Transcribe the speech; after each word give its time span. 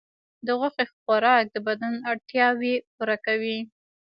د 0.45 0.47
غوښې 0.59 0.85
خوراک 0.93 1.43
د 1.51 1.57
بدن 1.67 1.93
اړتیاوې 2.11 2.73
پوره 2.95 3.17
کوي. 3.25 3.57